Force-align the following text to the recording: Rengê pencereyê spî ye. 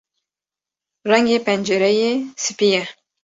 Rengê 1.11 1.37
pencereyê 1.45 2.11
spî 2.43 2.67
ye. 2.73 2.83